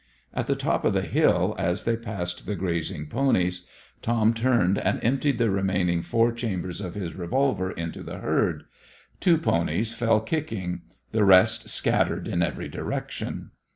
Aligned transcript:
At 0.33 0.47
the 0.47 0.55
top 0.55 0.83
of 0.83 0.95
the 0.95 1.03
hill, 1.03 1.55
as 1.59 1.83
they 1.83 1.95
passed 1.95 2.47
the 2.47 2.55
grazing 2.55 3.05
ponies, 3.05 3.67
Tom 4.01 4.33
turned 4.33 4.79
and 4.79 4.99
emptied 5.03 5.37
the 5.37 5.51
remaining 5.51 6.01
four 6.01 6.31
chambers 6.31 6.81
of 6.81 6.95
his 6.95 7.13
revolver 7.13 7.69
into 7.69 8.01
the 8.01 8.17
herd. 8.17 8.63
Two 9.19 9.37
ponies 9.37 9.93
fell 9.93 10.19
kicking; 10.19 10.81
the 11.11 11.23
rest 11.23 11.69
scattered 11.69 12.27
in 12.27 12.41
every 12.41 12.67
direction. 12.67 13.51